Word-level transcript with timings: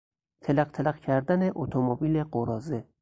تلقتلق 0.43 0.99
کردن 0.99 1.51
اتومبیل 1.55 2.23
قراضه 2.23 2.85